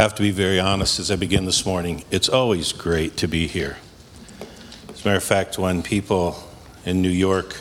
[0.00, 2.04] have to be very honest as I begin this morning.
[2.10, 3.76] It's always great to be here.
[4.88, 6.42] As a matter of fact, when people
[6.86, 7.54] in New York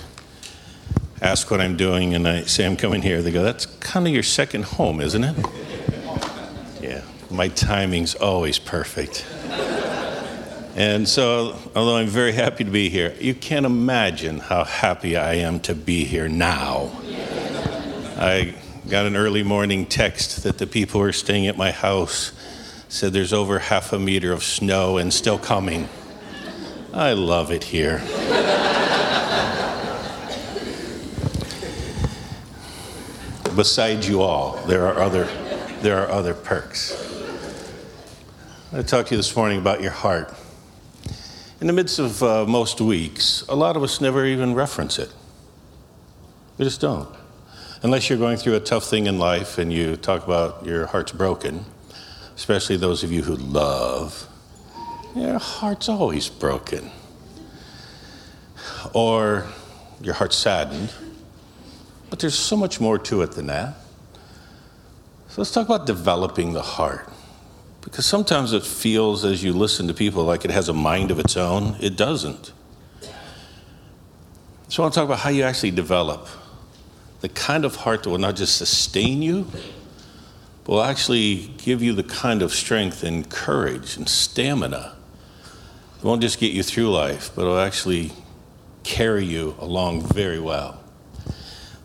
[1.21, 4.13] ask what I'm doing and I say I'm coming here, they go, That's kind of
[4.13, 5.35] your second home, isn't it?
[6.81, 9.25] Yeah, my timing's always perfect.
[10.77, 15.33] And so, although I'm very happy to be here, you can't imagine how happy I
[15.33, 16.89] am to be here now.
[18.15, 18.55] I
[18.89, 22.31] got an early morning text that the people who are staying at my house
[22.87, 25.87] said there's over half a meter of snow and still coming.
[26.91, 27.99] I love it here.
[33.55, 35.25] Besides you all, there are other,
[35.81, 36.95] there are other perks.
[38.73, 40.33] I talked to you this morning about your heart.
[41.61, 45.13] In the midst of uh, most weeks, a lot of us never even reference it.
[46.57, 47.18] We just don't.
[47.81, 51.13] Unless you're going through a tough thing in life and you talk about your heart's
[51.13, 51.63] broken,
[52.35, 54.27] especially those of you who love,
[55.15, 56.91] your heart's always broken.
[58.93, 59.47] Or
[60.01, 60.91] your heart's saddened.
[62.09, 63.75] But there's so much more to it than that.
[65.29, 67.09] So let's talk about developing the heart.
[67.79, 71.19] Because sometimes it feels, as you listen to people, like it has a mind of
[71.19, 71.77] its own.
[71.79, 72.51] It doesn't.
[74.67, 76.27] So I want to talk about how you actually develop
[77.21, 79.47] the kind of heart that will not just sustain you,
[80.63, 84.95] but will actually give you the kind of strength and courage and stamina.
[85.97, 88.11] It won't just get you through life, but it'll actually
[88.83, 90.79] carry you along very well.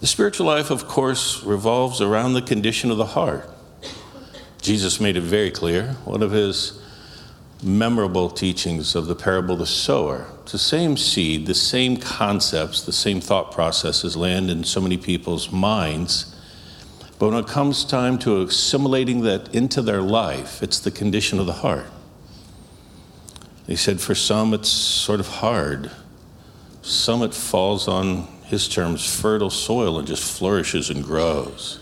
[0.01, 3.51] The spiritual life, of course, revolves around the condition of the heart.
[4.61, 5.95] Jesus made it very clear.
[6.05, 6.81] One of his
[7.63, 10.27] memorable teachings of the parable of the sower.
[10.43, 14.97] It's the same seed, the same concepts, the same thought processes land in so many
[14.97, 16.35] people's minds.
[17.19, 21.47] But when it comes time to assimilating that into their life, it's the condition of
[21.47, 21.87] the heart.
[23.67, 25.91] He said, for some, it's sort of hard.
[26.83, 31.79] Some, it falls on his terms, fertile soil and just flourishes and grows.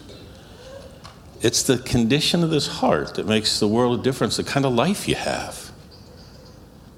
[1.41, 4.72] It's the condition of this heart that makes the world a difference, the kind of
[4.72, 5.62] life you have.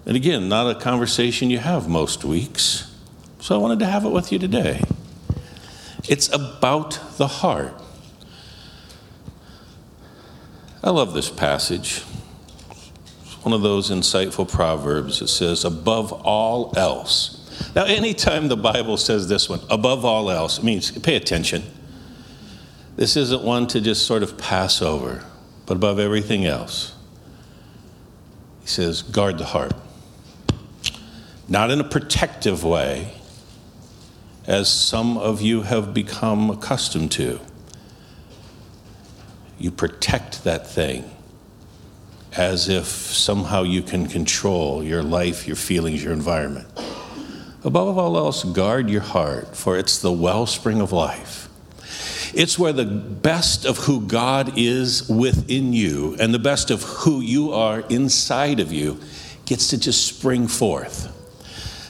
[0.06, 2.94] And again, not a conversation you have most weeks.
[3.40, 4.82] So I wanted to have it with you today.
[6.06, 7.74] It's about the heart.
[10.82, 12.02] I love this passage.
[13.22, 15.20] It's one of those insightful proverbs.
[15.20, 17.40] that says, above all else.
[17.74, 21.62] Now, anytime the Bible says this one, above all else, it means pay attention.
[22.96, 25.24] This isn't one to just sort of pass over,
[25.64, 26.94] but above everything else.
[28.60, 29.72] He says, guard the heart
[31.48, 33.12] not in a protective way,
[34.46, 37.40] as some of you have become accustomed to.
[39.58, 41.10] You protect that thing
[42.36, 46.66] as if somehow you can control your life, your feelings, your environment.
[47.62, 51.48] Above all else, guard your heart, for it's the wellspring of life.
[52.34, 57.20] It's where the best of who God is within you and the best of who
[57.20, 59.00] you are inside of you
[59.46, 61.12] gets to just spring forth.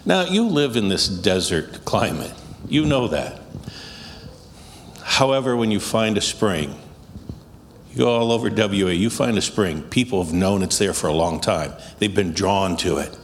[0.06, 2.32] Now, you live in this desert climate.
[2.68, 3.40] You know that.
[5.02, 6.78] However, when you find a spring,
[7.90, 11.06] you go all over WA, you find a spring, people have known it's there for
[11.06, 11.72] a long time.
[11.98, 13.16] They've been drawn to it.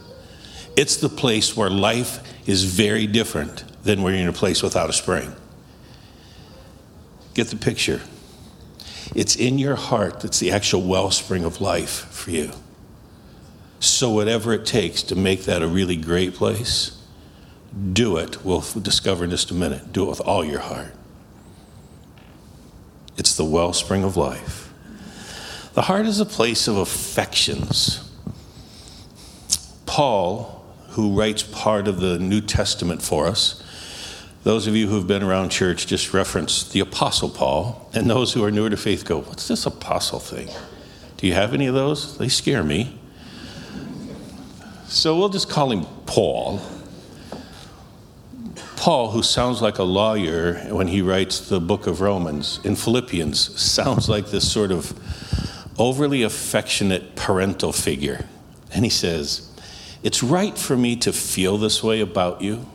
[0.75, 4.89] It's the place where life is very different than when you're in a place without
[4.89, 5.35] a spring.
[7.33, 8.01] Get the picture.
[9.13, 12.51] It's in your heart that's the actual wellspring of life for you.
[13.81, 17.01] So, whatever it takes to make that a really great place,
[17.93, 18.45] do it.
[18.45, 19.91] We'll discover in just a minute.
[19.91, 20.93] Do it with all your heart.
[23.17, 24.71] It's the wellspring of life.
[25.73, 28.07] The heart is a place of affections.
[29.87, 33.63] Paul, who writes part of the New Testament for us,
[34.43, 38.43] those of you who've been around church just reference the Apostle Paul, and those who
[38.43, 40.49] are newer to faith go, What's this apostle thing?
[41.17, 42.19] Do you have any of those?
[42.19, 42.99] They scare me.
[44.91, 46.59] So we'll just call him Paul.
[48.75, 53.57] Paul, who sounds like a lawyer when he writes the book of Romans, in Philippians,
[53.59, 54.91] sounds like this sort of
[55.79, 58.25] overly affectionate parental figure.
[58.73, 59.49] And he says,
[60.03, 62.65] It's right for me to feel this way about you.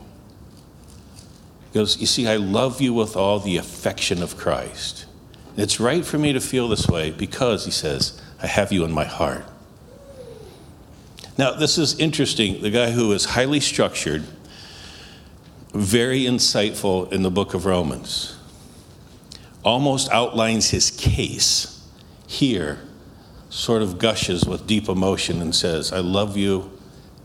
[1.71, 5.05] He goes, You see, I love you with all the affection of Christ.
[5.59, 8.91] It's right for me to feel this way because, he says, I have you in
[8.91, 9.45] my heart.
[11.39, 12.63] Now, this is interesting.
[12.63, 14.25] The guy who is highly structured,
[15.73, 18.37] very insightful in the book of Romans,
[19.63, 21.83] almost outlines his case
[22.27, 22.79] here
[23.51, 26.71] sort of gushes with deep emotion and says, I love you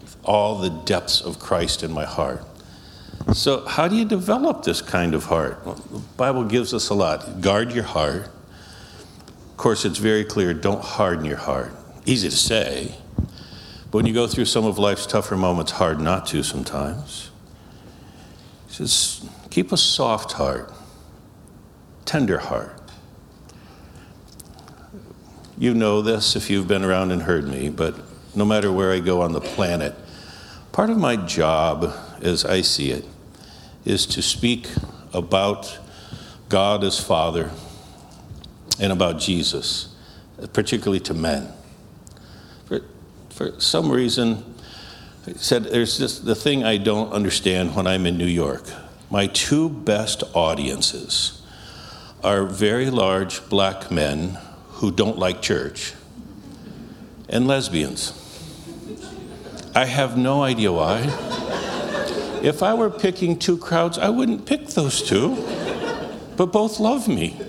[0.01, 2.43] with all the depths of Christ in my heart.
[3.33, 5.65] So, how do you develop this kind of heart?
[5.65, 7.39] Well, the Bible gives us a lot.
[7.39, 8.25] Guard your heart.
[8.25, 11.71] Of course, it's very clear don't harden your heart.
[12.05, 12.95] Easy to say,
[13.91, 17.29] but when you go through some of life's tougher moments, hard not to sometimes.
[18.67, 20.71] He says, keep a soft heart,
[22.05, 22.81] tender heart.
[25.57, 27.95] You know this if you've been around and heard me, but
[28.33, 29.93] no matter where I go on the planet,
[30.71, 33.05] part of my job, as I see it,
[33.83, 34.69] is to speak
[35.13, 35.77] about
[36.47, 37.51] God as Father
[38.79, 39.93] and about Jesus,
[40.53, 41.51] particularly to men.
[43.41, 44.45] For, some reason,
[45.35, 48.61] said there's just the thing I don't understand when I'm in New York.
[49.09, 51.41] My two best audiences
[52.23, 54.37] are very large black men
[54.73, 55.95] who don't like church
[57.29, 58.13] and lesbians.
[59.73, 60.99] I have no idea why.
[62.43, 65.35] If I were picking two crowds, I wouldn't pick those two,
[66.37, 67.41] but both love me.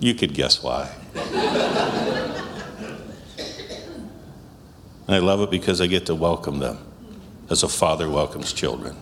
[0.00, 0.90] You could guess why.
[5.08, 6.78] And I love it because I get to welcome them
[7.48, 8.94] as a father welcomes children,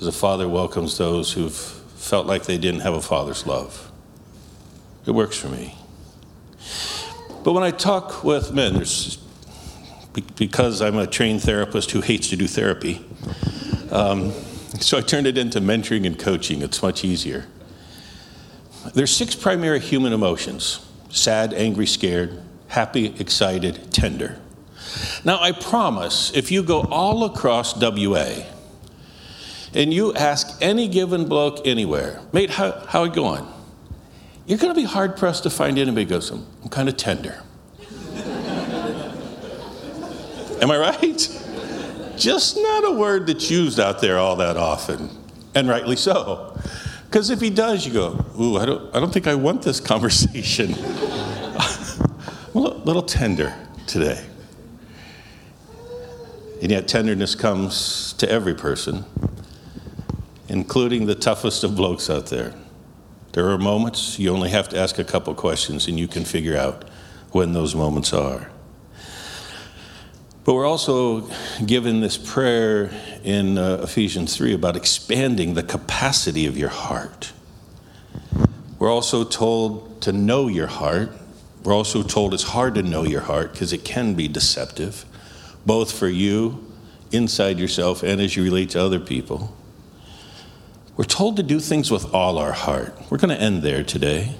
[0.00, 3.92] as a father welcomes those who've felt like they didn't have a father's love.
[5.06, 5.76] It works for me.
[7.44, 9.18] But when I talk with men, there's
[10.34, 13.04] because I'm a trained therapist who hates to do therapy.
[13.90, 14.32] Um,
[14.80, 16.62] so I turned it into mentoring and coaching.
[16.62, 17.46] It's much easier.
[18.94, 24.40] There's six primary human emotions sad, angry, scared, happy, excited, tender.
[25.26, 28.44] Now, I promise if you go all across WA
[29.74, 33.44] and you ask any given bloke anywhere, mate, how, how it going?
[34.46, 36.96] You're going to be hard pressed to find anybody who goes, I'm, I'm kind of
[36.96, 37.42] tender.
[40.62, 41.42] Am I right?
[42.16, 45.10] Just not a word that's used out there all that often,
[45.56, 46.56] and rightly so.
[47.06, 49.80] Because if he does, you go, Ooh, I don't, I don't think I want this
[49.92, 50.72] conversation.
[52.54, 53.52] a little tender
[53.88, 54.24] today.
[56.66, 59.04] And yet, tenderness comes to every person,
[60.48, 62.54] including the toughest of blokes out there.
[63.34, 66.56] There are moments you only have to ask a couple questions and you can figure
[66.56, 66.88] out
[67.30, 68.50] when those moments are.
[70.42, 71.30] But we're also
[71.64, 72.90] given this prayer
[73.22, 77.32] in uh, Ephesians 3 about expanding the capacity of your heart.
[78.80, 81.12] We're also told to know your heart.
[81.62, 85.04] We're also told it's hard to know your heart because it can be deceptive,
[85.66, 86.64] both for you,
[87.12, 89.54] inside yourself, and as you relate to other people.
[90.96, 92.96] We're told to do things with all our heart.
[93.10, 94.34] We're going to end there today.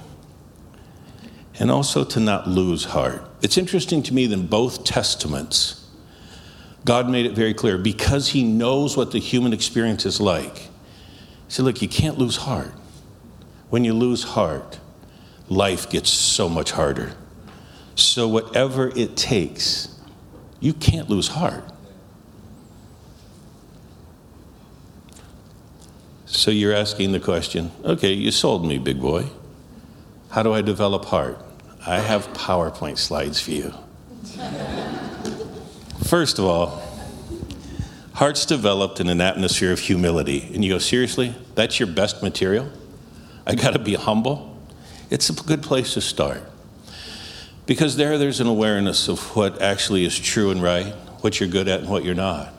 [1.58, 3.22] And also to not lose heart.
[3.42, 5.86] It's interesting to me that in both testaments,
[6.84, 10.56] God made it very clear because He knows what the human experience is like.
[10.56, 10.68] He
[11.48, 12.72] said, Look, you can't lose heart.
[13.68, 14.78] When you lose heart,
[15.48, 17.14] life gets so much harder.
[17.96, 19.95] So, whatever it takes,
[20.66, 21.62] you can't lose heart.
[26.26, 29.26] So you're asking the question okay, you sold me, big boy.
[30.30, 31.38] How do I develop heart?
[31.86, 33.72] I have PowerPoint slides for you.
[36.04, 36.82] First of all,
[38.14, 40.50] heart's developed in an atmosphere of humility.
[40.52, 41.32] And you go, seriously?
[41.54, 42.72] That's your best material?
[43.46, 44.60] I got to be humble?
[45.10, 46.42] It's a good place to start.
[47.66, 51.68] Because there, there's an awareness of what actually is true and right, what you're good
[51.68, 52.54] at and what you're not.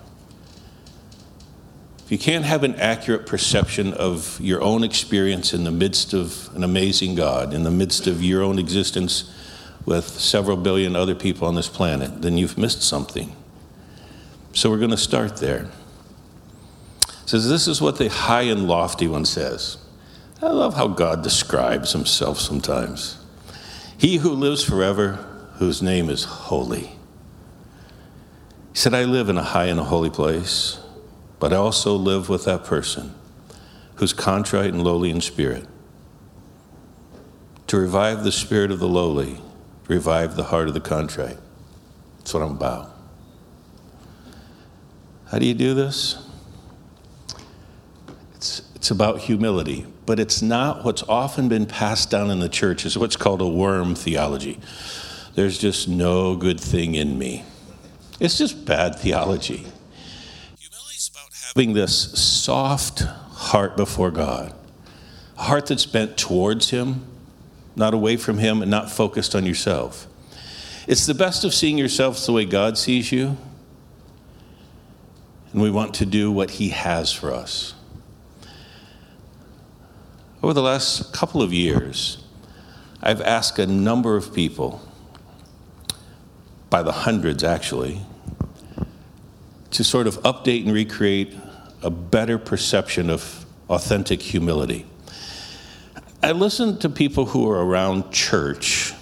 [2.08, 6.50] If you can't have an accurate perception of your own experience in the midst of
[6.56, 9.34] an amazing God, in the midst of your own existence
[9.86, 13.36] with several billion other people on this planet, then you've missed something.
[14.54, 15.70] So we're going to start there.
[17.04, 19.78] It says, This is what the high and lofty one says.
[20.42, 23.17] I love how God describes himself sometimes.
[23.98, 25.14] He who lives forever,
[25.56, 26.92] whose name is holy.
[28.72, 30.80] He said, I live in a high and a holy place
[31.40, 33.14] but I also live with that person
[33.96, 35.68] who's contrite and lowly in spirit.
[37.68, 39.42] To revive the spirit of the lowly,
[39.88, 41.38] revive the heart of the contrite.
[42.18, 42.92] That's what I'm about.
[45.28, 46.24] How do you do this?
[48.36, 52.86] It's, it's about humility, but it's not what's often been passed down in the church
[52.86, 54.58] is what's called a worm theology.
[55.36, 57.44] There's just no good thing in me.
[58.18, 64.54] It's just bad theology Humility is about having this soft heart before God,
[65.38, 67.06] a heart that's bent towards Him,
[67.76, 70.08] not away from Him and not focused on yourself.
[70.88, 73.36] It's the best of seeing yourself the way God sees you,
[75.52, 77.74] and we want to do what He has for us.
[80.44, 82.24] Over the last couple of years,
[83.02, 84.82] I've asked a number of people,
[86.70, 88.02] by the hundreds actually,
[89.72, 91.36] to sort of update and recreate
[91.82, 94.86] a better perception of authentic humility.
[96.22, 98.94] I listen to people who are around church,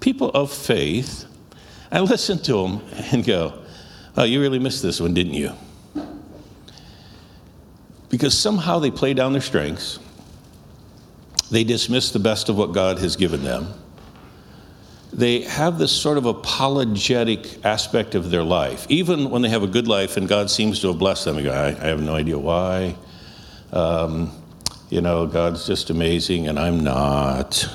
[0.00, 1.24] people of faith.
[1.90, 2.82] I listen to them
[3.12, 3.54] and go,
[4.14, 5.52] Oh, you really missed this one, didn't you?
[8.10, 9.98] Because somehow they play down their strengths,
[11.52, 13.68] they dismiss the best of what God has given them.
[15.12, 18.86] They have this sort of apologetic aspect of their life.
[18.88, 21.52] Even when they have a good life and God seems to have blessed them, go,
[21.52, 22.96] I, I have no idea why.
[23.70, 24.32] Um,
[24.88, 27.68] you know, God's just amazing and I'm not.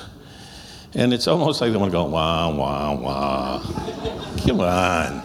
[0.94, 3.60] And it's almost like they want to go, wah, wah, wah.
[4.44, 5.22] Come on.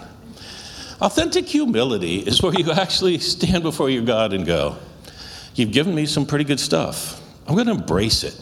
[1.01, 4.77] Authentic humility is where you actually stand before your God and go,
[5.55, 7.22] You've given me some pretty good stuff.
[7.47, 8.39] I'm going to embrace it.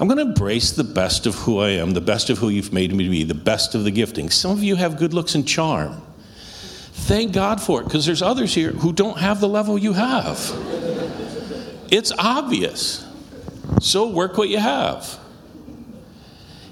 [0.00, 2.72] I'm going to embrace the best of who I am, the best of who you've
[2.72, 4.30] made me to be, the best of the gifting.
[4.30, 6.02] Some of you have good looks and charm.
[6.92, 10.38] Thank God for it, because there's others here who don't have the level you have.
[11.90, 13.06] It's obvious.
[13.80, 15.18] So work what you have.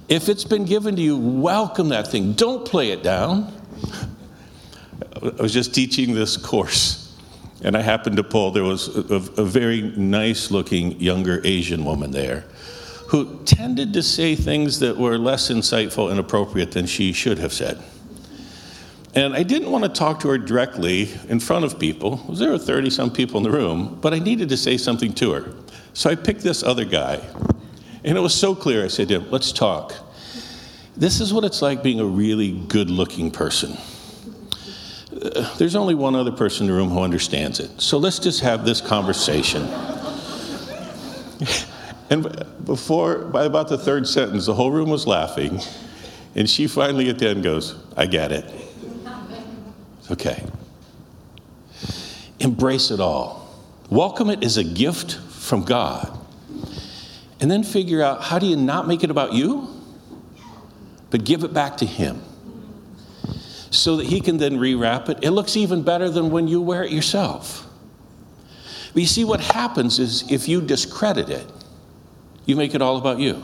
[0.09, 2.35] If it's been given to you, welcome that thing.
[2.35, 3.53] Don't play it down.
[5.21, 7.06] I was just teaching this course,
[7.63, 12.11] and I happened to pull, there was a, a very nice looking younger Asian woman
[12.11, 12.45] there
[13.09, 17.53] who tended to say things that were less insightful and appropriate than she should have
[17.53, 17.81] said.
[19.15, 22.17] And I didn't want to talk to her directly in front of people.
[22.29, 25.33] There were 30 some people in the room, but I needed to say something to
[25.33, 25.55] her.
[25.95, 27.23] So I picked this other guy.
[28.05, 28.85] And it was so clear.
[28.85, 29.95] I said to him, Let's talk.
[30.97, 33.77] This is what it's like being a really good looking person.
[35.59, 37.81] There's only one other person in the room who understands it.
[37.81, 39.63] So let's just have this conversation.
[42.11, 45.61] and before, by about the third sentence, the whole room was laughing.
[46.35, 48.45] And she finally at the end goes, I get it.
[50.11, 50.45] Okay.
[52.39, 53.43] Embrace it all.
[53.89, 56.13] Welcome it as a gift from God.
[57.41, 59.69] And then figure out how do you not make it about you,
[61.11, 62.23] but give it back to Him
[63.87, 65.19] so that He can then rewrap it.
[65.23, 67.65] It looks even better than when you wear it yourself.
[68.93, 71.47] But you see, what happens is if you discredit it,
[72.47, 73.41] you make it all about you.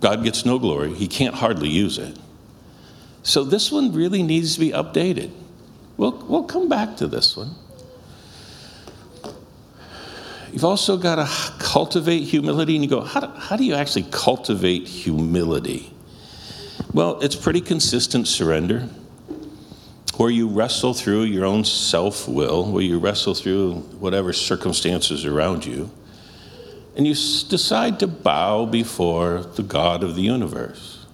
[0.00, 2.18] God gets no glory, He can't hardly use it.
[3.22, 5.30] So this one really needs to be updated.
[5.98, 7.50] We'll, we'll come back to this one.
[10.52, 11.26] You've also got to
[11.58, 15.93] cultivate humility, and you go, how do, how do you actually cultivate humility?
[16.94, 18.88] Well, it's pretty consistent surrender,
[20.16, 25.66] where you wrestle through your own self will, where you wrestle through whatever circumstances around
[25.66, 25.90] you,
[26.96, 31.04] and you decide to bow before the God of the universe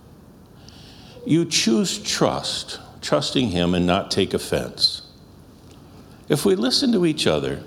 [1.27, 5.03] you choose trust, trusting Him and not take offense.
[6.29, 7.63] If we listen to each other,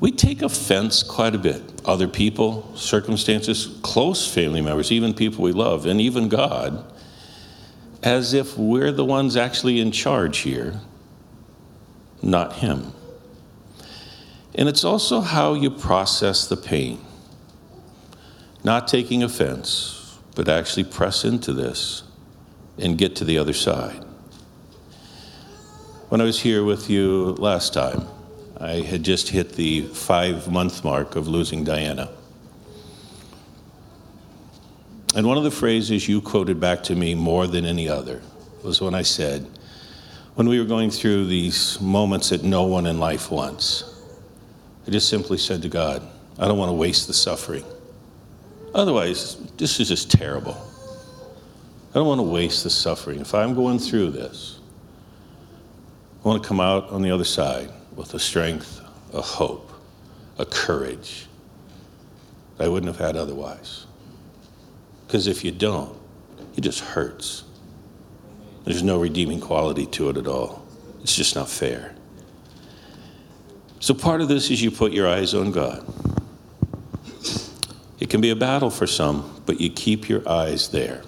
[0.00, 1.62] we take offense quite a bit.
[1.84, 6.84] Other people, circumstances, close family members, even people we love, and even God,
[8.02, 10.80] as if we're the ones actually in charge here,
[12.22, 12.92] not Him.
[14.54, 17.04] And it's also how you process the pain.
[18.64, 22.02] Not taking offense, but actually press into this
[22.76, 24.04] and get to the other side.
[26.08, 28.08] When I was here with you last time,
[28.60, 32.10] I had just hit the five month mark of losing Diana.
[35.16, 38.22] And one of the phrases you quoted back to me more than any other
[38.62, 39.46] was when I said,
[40.34, 43.84] when we were going through these moments that no one in life wants,
[44.86, 46.02] I just simply said to God,
[46.38, 47.64] I don't want to waste the suffering.
[48.74, 50.56] Otherwise, this is just terrible.
[51.90, 53.20] I don't want to waste the suffering.
[53.20, 54.60] If I'm going through this,
[56.24, 58.80] I want to come out on the other side with a strength,
[59.12, 59.72] a hope,
[60.38, 61.26] a courage
[62.56, 63.86] that I wouldn't have had otherwise.
[65.08, 65.98] Because if you don't,
[66.54, 67.44] it just hurts.
[68.64, 70.66] There's no redeeming quality to it at all.
[71.00, 71.94] It's just not fair.
[73.80, 75.82] So, part of this is you put your eyes on God.
[77.98, 81.02] It can be a battle for some, but you keep your eyes there.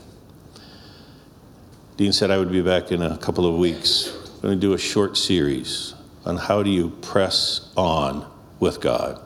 [1.99, 4.16] Dean said I would be back in a couple of weeks.
[4.37, 5.92] I'm going to do a short series
[6.25, 8.26] on how do you press on
[8.61, 9.21] with God?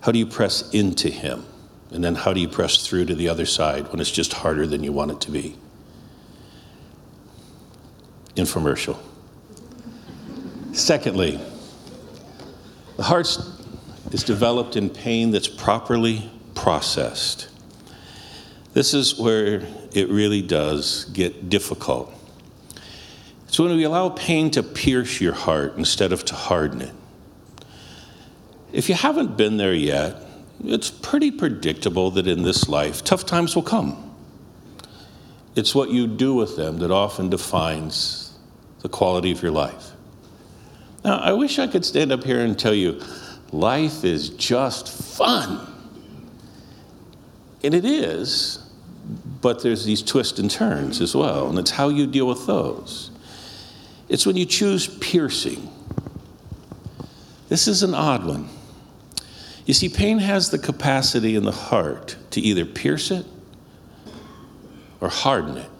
[0.00, 1.46] How do you press into Him?
[1.92, 4.66] And then how do you press through to the other side when it's just harder
[4.66, 5.56] than you want it to be?
[8.34, 8.98] Infomercial.
[10.72, 11.38] Secondly,
[12.96, 13.38] the heart
[14.10, 17.48] is developed in pain that's properly processed.
[18.72, 22.12] This is where it really does get difficult.
[23.46, 26.94] It's when we allow pain to pierce your heart instead of to harden it.
[28.72, 30.16] If you haven't been there yet,
[30.64, 34.14] it's pretty predictable that in this life, tough times will come.
[35.54, 38.36] It's what you do with them that often defines
[38.80, 39.90] the quality of your life.
[41.04, 43.00] Now, I wish I could stand up here and tell you
[43.50, 45.66] life is just fun.
[47.64, 48.58] And it is,
[49.40, 53.10] but there's these twists and turns as well, and it's how you deal with those.
[54.08, 55.70] It's when you choose piercing.
[57.48, 58.48] This is an odd one.
[59.64, 63.26] You see, pain has the capacity in the heart to either pierce it
[65.00, 65.70] or harden it.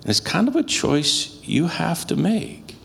[0.00, 2.76] And it's kind of a choice you have to make.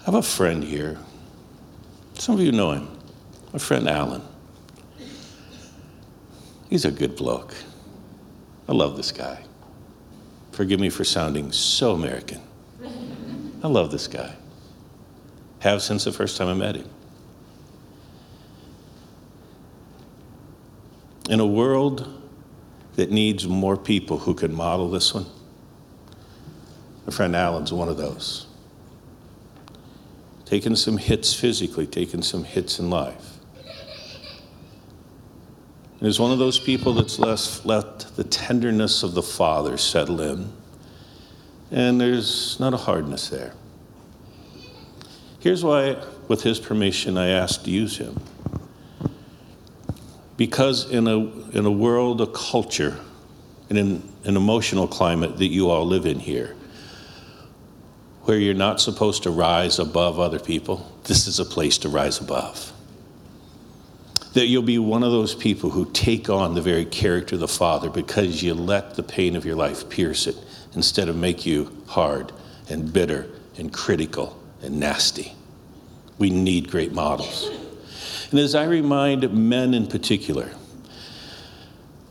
[0.00, 0.98] I have a friend here.
[2.14, 2.88] Some of you know him,
[3.52, 4.22] my friend Alan.
[6.68, 7.54] He's a good bloke.
[8.68, 9.44] I love this guy.
[10.50, 12.40] Forgive me for sounding so American.
[13.62, 14.34] I love this guy.
[15.62, 16.88] Have since the first time I met him.
[21.30, 22.22] In a world
[22.96, 25.26] that needs more people who can model this one,
[27.06, 28.46] my friend Alan's one of those.
[30.44, 33.32] Taking some hits physically, taking some hits in life
[36.02, 40.20] and is one of those people that's less, let the tenderness of the Father settle
[40.20, 40.52] in,
[41.70, 43.54] and there's not a hardness there.
[45.42, 45.96] Here's why,
[46.28, 48.20] with his permission, I asked to use him.
[50.36, 51.18] Because in a,
[51.50, 52.96] in a world, a culture,
[53.68, 56.54] and in an, an emotional climate that you all live in here,
[58.22, 62.20] where you're not supposed to rise above other people, this is a place to rise
[62.20, 62.72] above
[64.34, 67.48] that you'll be one of those people who take on the very character of the
[67.48, 70.36] Father because you let the pain of your life pierce it
[70.74, 72.32] instead of make you hard
[72.70, 73.28] and bitter
[73.58, 75.34] and critical and nasty.
[76.18, 77.50] We need great models.
[78.30, 80.50] And as I remind men in particular,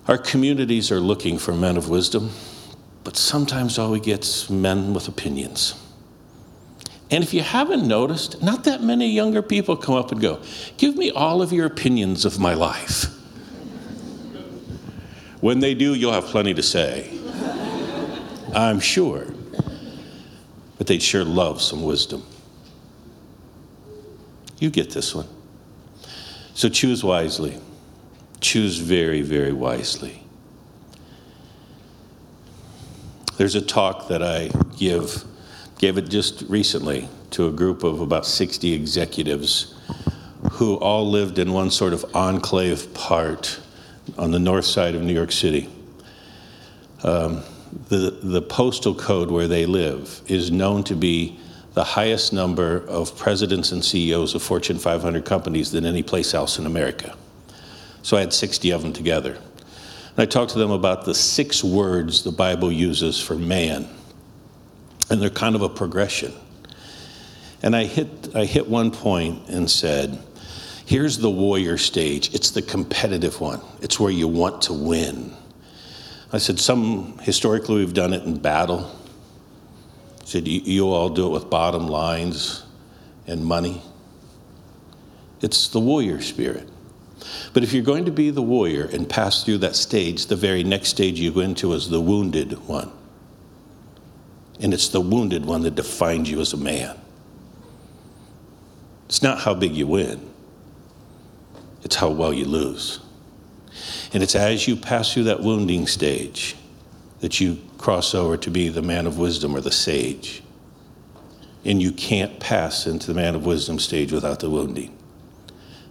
[0.08, 2.32] our communities are looking for men of wisdom,
[3.04, 5.76] but sometimes all we get is men with opinions.
[7.10, 10.42] And if you haven't noticed, not that many younger people come up and go,
[10.78, 13.06] Give me all of your opinions of my life.
[15.42, 17.12] When they do, you'll have plenty to say.
[18.54, 19.26] I'm sure.
[20.78, 22.24] But they'd sure love some wisdom.
[24.62, 25.28] You get this one.
[26.54, 27.60] So choose wisely.
[28.40, 30.24] Choose very, very wisely.
[33.36, 35.26] There's a talk that I give
[35.82, 39.74] Gave it just recently to a group of about 60 executives
[40.52, 43.60] who all lived in one sort of enclave part
[44.16, 45.68] on the north side of New York City.
[47.02, 47.42] Um,
[47.90, 51.40] the, the postal code where they live is known to be
[51.74, 56.60] the highest number of presidents and CEOs of Fortune 500 companies than any place else
[56.60, 57.16] in America.
[58.02, 59.32] So I had 60 of them together.
[59.36, 63.88] And I talked to them about the six words the Bible uses for man
[65.12, 66.34] and they're kind of a progression.
[67.62, 70.18] And I hit, I hit one point and said,
[70.86, 72.34] here's the warrior stage.
[72.34, 73.62] It's the competitive one.
[73.82, 75.36] It's where you want to win.
[76.32, 78.90] I said, some historically we've done it in battle.
[80.32, 82.64] Said, you all do it with bottom lines
[83.28, 83.82] and money.
[85.42, 86.70] It's the warrior spirit.
[87.52, 90.64] But if you're going to be the warrior and pass through that stage, the very
[90.64, 92.94] next stage you go into is the wounded one.
[94.62, 96.98] And it's the wounded one that defines you as a man.
[99.08, 100.32] It's not how big you win,
[101.84, 103.02] it's how well you lose.
[104.14, 106.56] And it's as you pass through that wounding stage
[107.20, 110.44] that you cross over to be the man of wisdom or the sage.
[111.66, 114.96] And you can't pass into the man of wisdom stage without the wounding.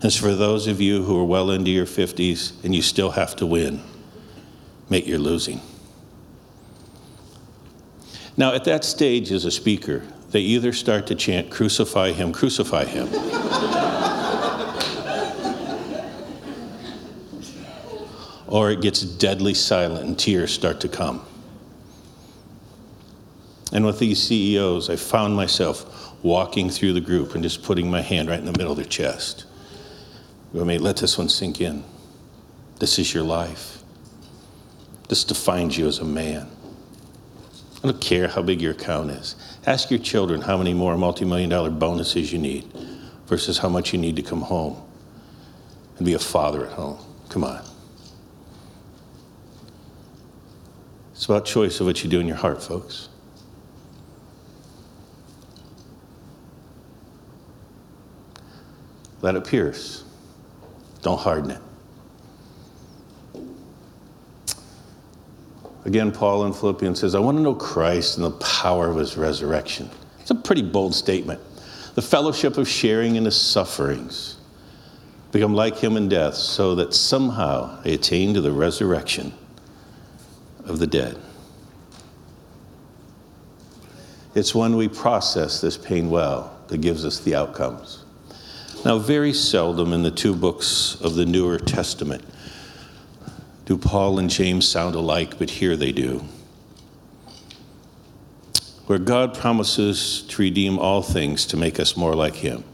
[0.03, 3.11] And so for those of you who are well into your 50s and you still
[3.11, 3.83] have to win,
[4.89, 5.61] make your losing.
[8.37, 12.85] Now, at that stage, as a speaker, they either start to chant, Crucify him, crucify
[12.85, 13.09] him.
[18.47, 21.25] or it gets deadly silent and tears start to come.
[23.73, 28.03] And with these CEOs, I found myself walking through the group and just putting my
[28.03, 29.47] hand right in the middle of their chest
[30.53, 31.85] You may let this one sink in.
[32.79, 33.83] This is your life.
[35.09, 36.49] This defines you as a man.
[37.83, 39.37] I don't care how big your account is.
[39.67, 42.65] Ask your children how many more multi million dollar bonuses you need
[43.27, 44.77] versus how much you need to come home
[45.97, 46.99] and be a father at home.
[47.29, 47.65] Come on.
[51.13, 53.09] It's about choice of what you do in your heart, folks.
[59.23, 60.05] Let it pierce.
[61.03, 61.61] Don't harden it.
[65.85, 69.17] Again, Paul in Philippians says, I want to know Christ and the power of his
[69.17, 69.91] resurrection.
[70.21, 71.41] It's a pretty bold statement.
[71.95, 74.37] The fellowship of sharing in his sufferings,
[75.33, 79.33] become like him in death, so that somehow I attain to the resurrection
[80.65, 81.19] of the dead.
[84.35, 88.00] It's when we process this pain well that gives us the outcomes.
[88.83, 92.25] Now, very seldom in the two books of the Newer Testament
[93.67, 96.25] do Paul and James sound alike, but here they do.
[98.87, 102.65] Where God promises to redeem all things to make us more like Him.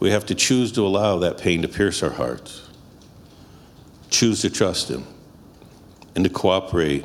[0.00, 2.66] We have to choose to allow that pain to pierce our hearts,
[4.08, 5.04] choose to trust Him,
[6.14, 7.04] and to cooperate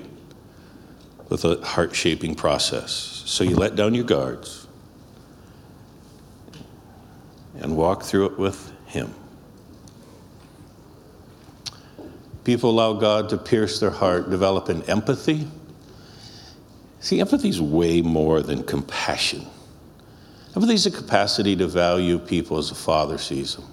[1.28, 2.92] with a heart shaping process.
[3.26, 4.61] So you let down your guards
[7.60, 9.14] and walk through it with Him.
[12.44, 15.48] People allow God to pierce their heart, develop an empathy.
[17.00, 19.46] See, empathy is way more than compassion.
[20.56, 23.66] Empathy is a capacity to value people as a father sees them,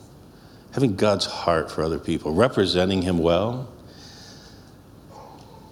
[0.73, 3.73] having God's heart for other people, representing Him well.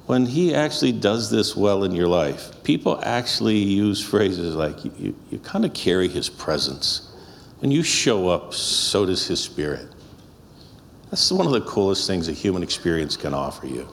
[0.06, 4.92] When He actually does this well in your life, people actually use phrases like, you,
[4.98, 7.12] you, you kind of carry His presence.
[7.58, 9.88] When you show up, so does His Spirit.
[11.10, 13.88] That's one of the coolest things a human experience can offer you.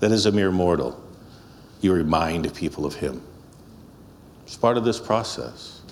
[0.00, 1.00] That as a mere mortal,
[1.80, 3.22] you remind people of Him.
[4.44, 5.82] It's part of this process.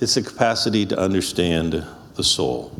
[0.00, 1.84] It's the capacity to understand
[2.14, 2.72] the soul.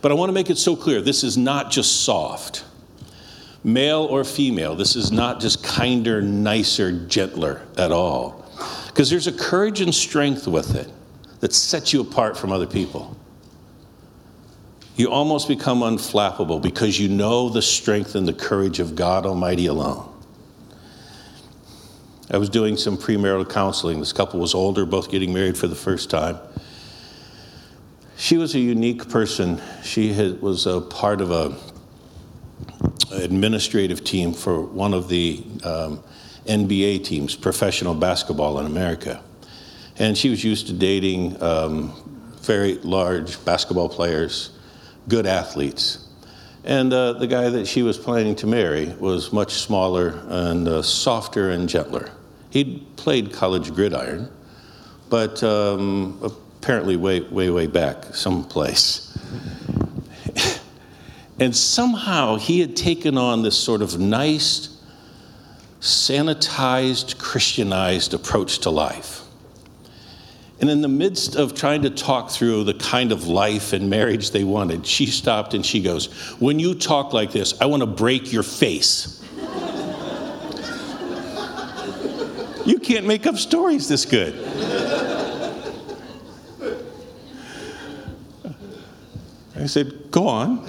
[0.00, 2.64] But I want to make it so clear this is not just soft.
[3.64, 8.46] Male or female, this is not just kinder, nicer, gentler at all.
[8.86, 10.90] Because there's a courage and strength with it
[11.40, 13.16] that sets you apart from other people.
[14.96, 19.66] You almost become unflappable because you know the strength and the courage of God Almighty
[19.66, 20.12] alone.
[22.30, 24.00] I was doing some premarital counseling.
[24.00, 26.38] This couple was older, both getting married for the first time.
[28.16, 29.60] She was a unique person.
[29.82, 31.56] She had, was a part of a
[33.12, 36.02] administrative team for one of the um,
[36.46, 39.22] NBA teams, professional basketball in America.
[39.98, 41.92] And she was used to dating um,
[42.42, 44.50] very large basketball players,
[45.08, 46.08] good athletes.
[46.64, 50.82] And uh, the guy that she was planning to marry was much smaller and uh,
[50.82, 52.10] softer and gentler.
[52.50, 54.28] He'd played college gridiron,
[55.08, 59.16] but um, apparently way, way, way back someplace.
[61.40, 64.76] and somehow he had taken on this sort of nice,
[65.80, 69.22] sanitized, Christianized approach to life.
[70.60, 74.32] And in the midst of trying to talk through the kind of life and marriage
[74.32, 76.06] they wanted, she stopped and she goes,
[76.40, 79.22] When you talk like this, I want to break your face.
[82.66, 84.34] you can't make up stories this good.
[89.54, 90.66] I said, Go on.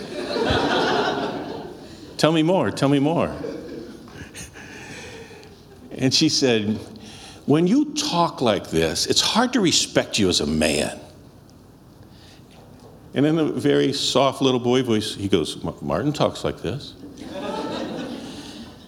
[2.17, 3.35] tell me more, tell me more.
[5.97, 6.79] And she said,
[7.49, 10.99] when you talk like this, it's hard to respect you as a man.
[13.15, 16.93] And in a very soft little boy voice, he goes, Martin talks like this.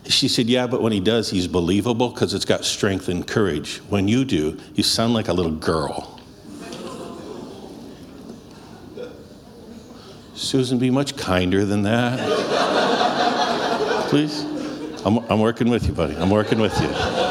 [0.06, 3.78] she said, Yeah, but when he does, he's believable because it's got strength and courage.
[3.90, 6.20] When you do, you sound like a little girl.
[10.36, 12.20] Susan, be much kinder than that.
[14.10, 14.44] Please?
[15.04, 16.16] I'm, I'm working with you, buddy.
[16.16, 17.31] I'm working with you.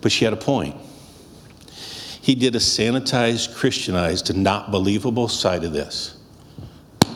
[0.00, 0.76] But she had a point.
[2.20, 6.16] He did a sanitized, Christianized, and not believable side of this.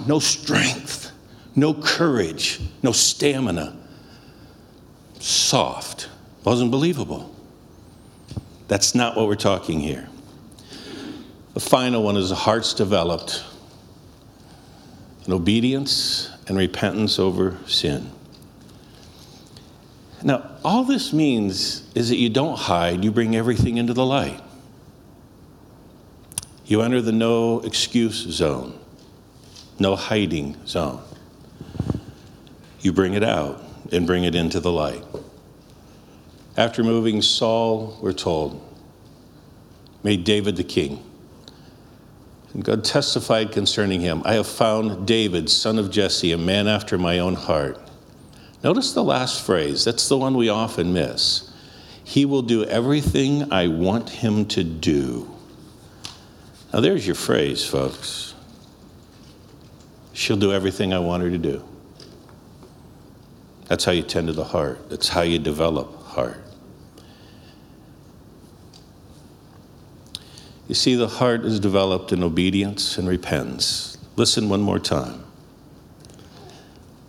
[0.06, 1.12] No strength,
[1.54, 3.76] no courage, no stamina.
[5.18, 6.08] Soft.
[6.44, 7.34] Wasn't believable.
[8.68, 10.08] That's not what we're talking here.
[11.54, 13.44] The final one is the hearts developed
[15.26, 18.10] in obedience and repentance over sin.
[20.24, 24.40] Now, all this means is that you don't hide, you bring everything into the light.
[26.64, 28.78] You enter the no excuse zone,
[29.78, 31.02] no hiding zone.
[32.80, 35.04] You bring it out and bring it into the light.
[36.56, 38.60] After moving Saul, we're told,
[40.02, 41.02] made David the king.
[42.54, 46.96] And God testified concerning him I have found David, son of Jesse, a man after
[46.98, 47.78] my own heart.
[48.62, 51.50] Notice the last phrase, that's the one we often miss.
[52.04, 55.28] He will do everything I want him to do.
[56.72, 58.34] Now, there's your phrase, folks.
[60.12, 61.64] She'll do everything I want her to do.
[63.66, 66.42] That's how you tend to the heart, that's how you develop heart.
[70.68, 73.98] You see, the heart is developed in obedience and repentance.
[74.16, 75.21] Listen one more time.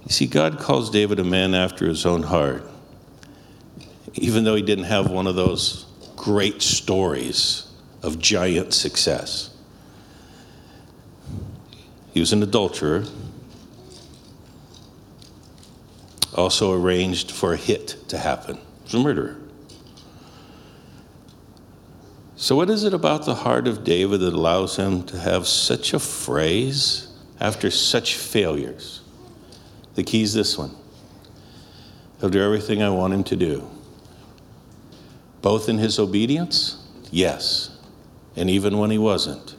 [0.06, 2.64] You see, God calls David a man after his own heart,
[4.14, 5.86] even though he didn't have one of those
[6.16, 7.68] great stories
[8.02, 9.50] of giant success.
[12.14, 13.06] He was an adulterer,
[16.36, 18.58] also arranged for a hit to happen.
[18.58, 19.38] He was a murderer.
[22.36, 25.94] So, what is it about the heart of David that allows him to have such
[25.94, 27.08] a phrase
[27.40, 29.03] after such failures?
[29.96, 30.76] The key is this one
[32.20, 33.70] He'll do everything I want him to do.
[35.42, 36.78] Both in his obedience,
[37.12, 37.78] yes,
[38.36, 39.56] and even when he wasn't,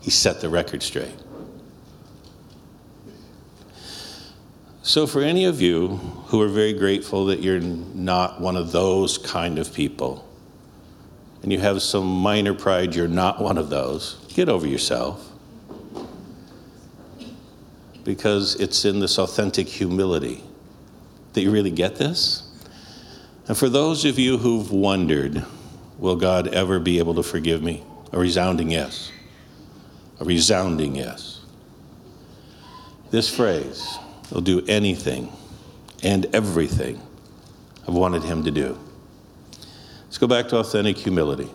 [0.00, 1.14] he set the record straight.
[4.82, 9.18] So, for any of you who are very grateful that you're not one of those
[9.18, 10.26] kind of people,
[11.42, 15.33] and you have some minor pride you're not one of those, get over yourself
[18.04, 20.42] because it's in this authentic humility
[21.32, 22.42] that you really get this.
[23.48, 25.44] And for those of you who've wondered,
[25.98, 27.82] will God ever be able to forgive me?
[28.12, 29.10] A resounding yes.
[30.20, 31.40] A resounding yes.
[33.10, 33.98] This phrase,
[34.30, 35.32] will do anything
[36.02, 37.00] and everything
[37.86, 38.78] I've wanted him to do.
[40.04, 41.48] Let's go back to authentic humility.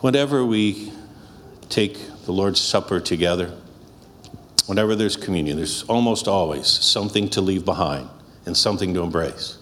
[0.00, 0.92] Whenever we
[1.68, 3.52] take the Lord's Supper together,
[4.66, 8.10] whenever there's communion, there's almost always something to leave behind
[8.46, 9.58] and something to embrace.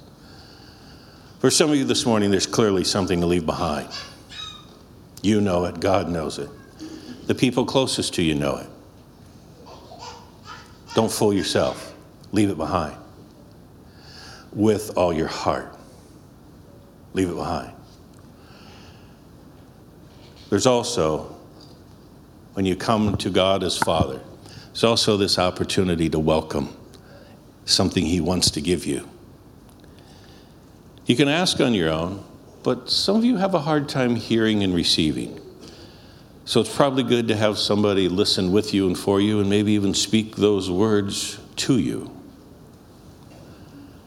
[1.40, 3.90] For some of you this morning, there's clearly something to leave behind.
[5.22, 6.48] You know it, God knows it.
[7.27, 8.66] The people closest to you know it.
[10.94, 11.94] Don't fool yourself,
[12.33, 12.96] leave it behind.
[14.53, 15.77] With all your heart,
[17.12, 17.72] leave it behind.
[20.48, 21.33] There's also
[22.54, 24.20] when you come to God as Father,
[24.66, 26.74] there's also this opportunity to welcome
[27.64, 29.08] something He wants to give you.
[31.06, 32.24] You can ask on your own,
[32.62, 35.40] but some of you have a hard time hearing and receiving.
[36.44, 39.72] So it's probably good to have somebody listen with you and for you and maybe
[39.72, 42.10] even speak those words to you.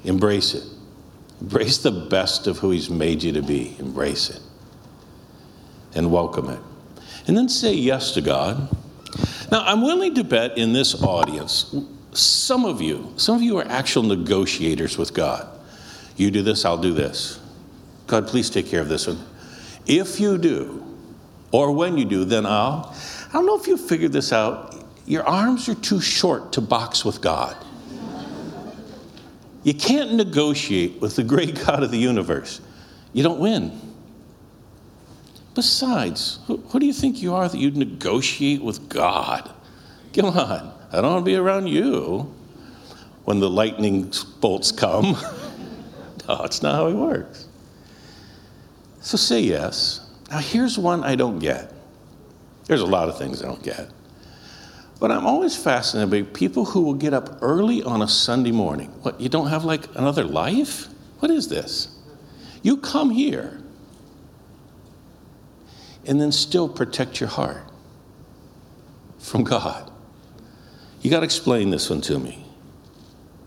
[0.03, 0.63] Embrace it.
[1.41, 3.75] Embrace the best of who He's made you to be.
[3.79, 4.41] Embrace it.
[5.95, 6.59] And welcome it
[7.27, 8.69] and then say yes to God.
[9.51, 11.75] Now, I'm willing to bet in this audience,
[12.13, 15.47] some of you, some of you are actual negotiators with God.
[16.15, 17.39] You do this, I'll do this.
[18.07, 19.19] God, please take care of this one.
[19.85, 20.83] If you do,
[21.51, 22.95] or when you do, then I'll.
[23.29, 24.83] I don't know if you figured this out.
[25.05, 27.55] Your arms are too short to box with God.
[29.63, 32.61] You can't negotiate with the great God of the universe.
[33.13, 33.86] You don't win.
[35.57, 39.51] Besides, who, who do you think you are that you'd negotiate with God?
[40.13, 42.31] Come on, I don't want to be around you
[43.25, 45.13] when the lightning bolts come.
[46.27, 47.47] no, it's not how it works.
[49.01, 50.07] So say yes.
[50.29, 51.73] Now, here's one I don't get.
[52.65, 53.89] There's a lot of things I don't get.
[54.99, 58.89] But I'm always fascinated by people who will get up early on a Sunday morning.
[59.01, 60.85] What, you don't have like another life?
[61.17, 61.97] What is this?
[62.61, 63.59] You come here
[66.07, 67.63] and then still protect your heart
[69.19, 69.91] from God.
[71.01, 72.45] You got to explain this one to me.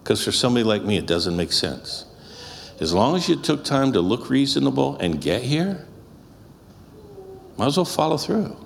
[0.02, 2.04] Because for somebody like me, it doesn't make sense.
[2.80, 5.86] As long as you took time to look reasonable and get here,
[7.56, 8.56] might as well follow through.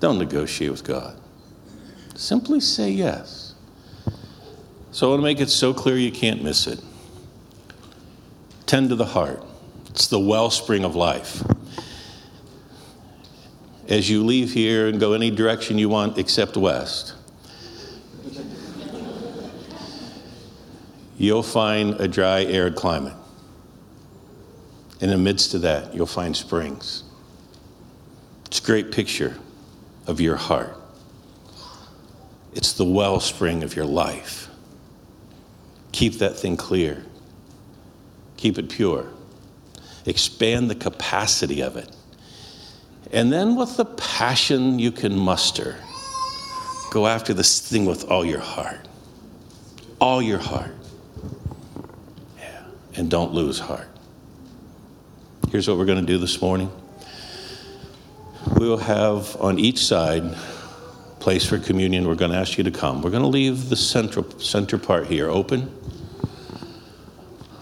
[0.00, 1.18] Don't negotiate with God.
[2.14, 3.54] Simply say yes.
[4.90, 6.80] So I want to make it so clear you can't miss it.
[8.66, 9.42] Tend to the heart.
[9.92, 11.42] It's the wellspring of life.
[13.88, 17.14] As you leave here and go any direction you want except west,
[21.18, 23.12] you'll find a dry, arid climate.
[25.02, 27.04] In the midst of that, you'll find springs.
[28.46, 29.36] It's a great picture
[30.06, 30.74] of your heart.
[32.54, 34.48] It's the wellspring of your life.
[35.92, 37.04] Keep that thing clear.
[38.38, 39.12] Keep it pure.
[40.06, 41.94] Expand the capacity of it.
[43.12, 45.76] And then, with the passion you can muster,
[46.90, 48.88] go after this thing with all your heart.
[50.00, 50.74] All your heart.
[52.38, 52.64] Yeah.
[52.96, 53.88] And don't lose heart.
[55.50, 56.70] Here's what we're going to do this morning
[58.58, 60.22] we will have on each side
[61.20, 62.06] place for communion.
[62.06, 63.02] We're going to ask you to come.
[63.02, 65.72] We're going to leave the central center part here open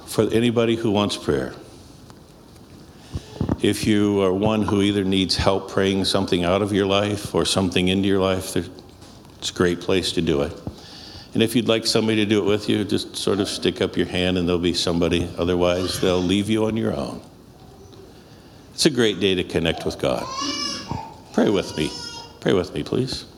[0.06, 1.52] for anybody who wants prayer.
[3.62, 7.44] If you are one who either needs help praying something out of your life or
[7.44, 10.58] something into your life, it's a great place to do it.
[11.34, 13.96] And if you'd like somebody to do it with you, just sort of stick up
[13.96, 15.28] your hand and there'll be somebody.
[15.36, 17.20] Otherwise, they'll leave you on your own.
[18.72, 20.24] It's a great day to connect with God.
[21.34, 21.90] Pray with me.
[22.40, 23.29] Pray with me, please.